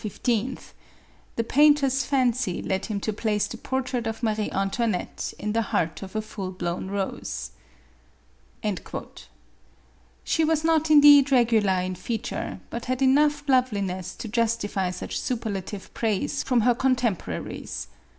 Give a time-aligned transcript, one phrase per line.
[1.35, 6.01] The painter's fancy led him to place the portrait of Marie Antoinette in the heart
[6.01, 7.51] of a full blown rose."
[10.23, 15.93] She was not indeed regular in feature, but had enough loveliness to justify such superlative
[15.93, 17.85] praise from her contemporaries.